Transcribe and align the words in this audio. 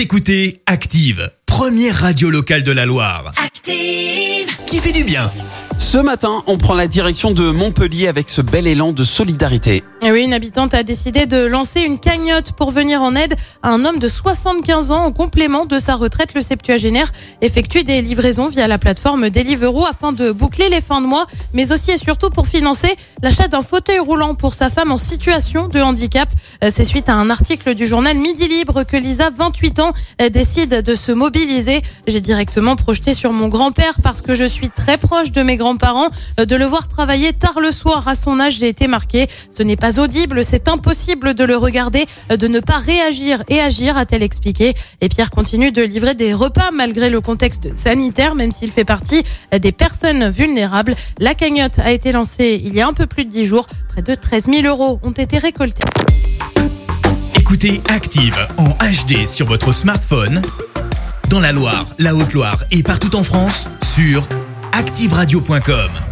Vous 0.00 0.04
écoutez 0.04 0.62
Active, 0.64 1.30
première 1.44 1.94
radio 1.94 2.30
locale 2.30 2.62
de 2.62 2.72
la 2.72 2.86
Loire. 2.86 3.34
Active. 3.36 4.48
Qui 4.66 4.78
fait 4.78 4.92
du 4.92 5.04
bien 5.04 5.30
Ce 5.90 5.98
matin, 5.98 6.44
on 6.46 6.56
prend 6.56 6.74
la 6.74 6.86
direction 6.86 7.32
de 7.32 7.50
Montpellier 7.50 8.06
avec 8.06 8.30
ce 8.30 8.40
bel 8.40 8.68
élan 8.68 8.92
de 8.92 9.02
solidarité. 9.02 9.82
Oui, 10.04 10.22
une 10.22 10.32
habitante 10.32 10.72
a 10.72 10.84
décidé 10.84 11.26
de 11.26 11.44
lancer 11.44 11.80
une 11.80 11.98
cagnotte 11.98 12.52
pour 12.52 12.70
venir 12.70 13.02
en 13.02 13.16
aide 13.16 13.34
à 13.64 13.70
un 13.70 13.84
homme 13.84 13.98
de 13.98 14.06
75 14.06 14.92
ans 14.92 15.04
en 15.06 15.10
complément 15.12 15.66
de 15.66 15.80
sa 15.80 15.96
retraite. 15.96 16.32
Le 16.34 16.42
septuagénaire 16.42 17.10
effectue 17.40 17.82
des 17.82 18.02
livraisons 18.02 18.46
via 18.46 18.68
la 18.68 18.78
plateforme 18.78 19.30
Deliveroo 19.30 19.84
afin 19.84 20.12
de 20.12 20.30
boucler 20.30 20.68
les 20.68 20.80
fins 20.80 21.00
de 21.00 21.06
mois, 21.08 21.26
mais 21.54 21.72
aussi 21.72 21.90
et 21.90 21.98
surtout 21.98 22.30
pour 22.30 22.46
financer 22.46 22.94
l'achat 23.20 23.48
d'un 23.48 23.62
fauteuil 23.62 23.98
roulant 23.98 24.36
pour 24.36 24.54
sa 24.54 24.70
femme 24.70 24.92
en 24.92 24.98
situation 24.98 25.66
de 25.66 25.80
handicap. 25.80 26.28
Euh, 26.62 26.70
C'est 26.72 26.84
suite 26.84 27.08
à 27.08 27.14
un 27.14 27.30
article 27.30 27.74
du 27.74 27.88
journal 27.88 28.16
Midi 28.16 28.46
Libre 28.46 28.84
que 28.84 28.96
Lisa, 28.96 29.30
28 29.36 29.80
ans, 29.80 29.92
euh, 30.22 30.28
décide 30.28 30.82
de 30.82 30.94
se 30.94 31.10
mobiliser. 31.10 31.82
J'ai 32.06 32.20
directement 32.20 32.76
projeté 32.76 33.12
sur 33.12 33.32
mon 33.32 33.48
grand-père 33.48 33.94
parce 34.04 34.22
que 34.22 34.36
je 34.36 34.44
suis 34.44 34.70
très 34.70 34.96
proche 34.96 35.32
de 35.32 35.42
mes 35.42 35.56
grands-parents. 35.56 35.79
Euh, 35.82 36.44
De 36.44 36.56
le 36.56 36.64
voir 36.64 36.88
travailler 36.88 37.32
tard 37.32 37.60
le 37.60 37.70
soir 37.70 38.06
à 38.08 38.14
son 38.14 38.40
âge, 38.40 38.56
j'ai 38.58 38.68
été 38.68 38.86
marquée. 38.86 39.28
Ce 39.50 39.62
n'est 39.62 39.76
pas 39.76 40.00
audible, 40.00 40.44
c'est 40.44 40.68
impossible 40.68 41.34
de 41.34 41.44
le 41.44 41.56
regarder, 41.56 42.06
euh, 42.30 42.36
de 42.36 42.48
ne 42.48 42.60
pas 42.60 42.78
réagir 42.78 43.42
et 43.48 43.60
agir, 43.60 43.96
a-t-elle 43.96 44.22
expliqué. 44.22 44.74
Et 45.00 45.08
Pierre 45.08 45.30
continue 45.30 45.72
de 45.72 45.82
livrer 45.82 46.14
des 46.14 46.34
repas 46.34 46.70
malgré 46.72 47.10
le 47.10 47.20
contexte 47.20 47.74
sanitaire, 47.74 48.34
même 48.34 48.52
s'il 48.52 48.70
fait 48.70 48.84
partie 48.84 49.22
euh, 49.54 49.58
des 49.58 49.72
personnes 49.72 50.30
vulnérables. 50.30 50.94
La 51.18 51.34
cagnotte 51.34 51.78
a 51.78 51.92
été 51.92 52.12
lancée 52.12 52.60
il 52.62 52.74
y 52.74 52.80
a 52.80 52.86
un 52.86 52.92
peu 52.92 53.06
plus 53.06 53.24
de 53.24 53.30
10 53.30 53.46
jours. 53.46 53.66
Près 53.88 54.02
de 54.02 54.14
13 54.14 54.44
000 54.46 54.62
euros 54.66 55.00
ont 55.02 55.10
été 55.12 55.38
récoltés. 55.38 55.82
Écoutez 57.38 57.80
Active 57.88 58.36
en 58.58 58.70
HD 58.70 59.26
sur 59.26 59.46
votre 59.46 59.72
smartphone, 59.72 60.40
dans 61.28 61.40
la 61.40 61.52
Loire, 61.52 61.86
la 61.98 62.14
Haute-Loire 62.14 62.58
et 62.70 62.82
partout 62.82 63.16
en 63.16 63.22
France, 63.22 63.68
sur 63.82 64.26
activeradio.com. 64.72 66.09